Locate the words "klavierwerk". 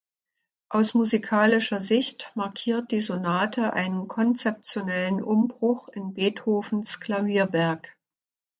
6.99-7.95